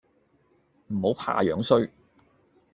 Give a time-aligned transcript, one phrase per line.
[0.87, 1.91] 唔好怕樣衰